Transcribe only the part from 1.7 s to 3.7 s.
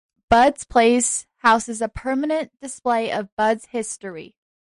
a permanent display of Bud's